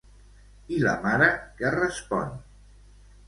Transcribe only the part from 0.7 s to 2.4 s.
I la mare què respon?